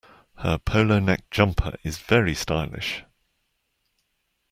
[0.39, 3.03] Her polo neck jumper is very stylish